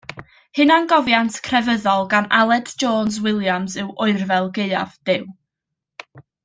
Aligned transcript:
Hunangofiant 0.59 1.37
crefyddol 1.47 2.07
gan 2.13 2.27
Aled 2.39 2.73
Jones 2.85 3.21
Williams 3.27 3.79
yw 3.85 3.93
Oerfel 4.07 4.53
Gaeaf 4.59 5.01
Duw. 5.11 5.33